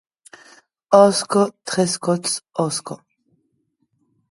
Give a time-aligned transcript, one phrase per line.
[1.03, 1.41] Òsca,
[1.71, 2.33] tres còps
[2.65, 2.95] òsca!